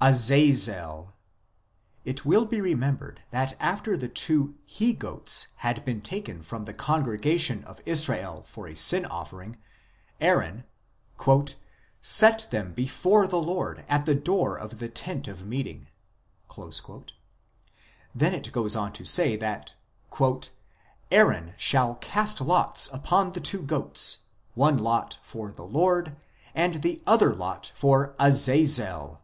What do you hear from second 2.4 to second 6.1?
be remembered that after the two he goats had been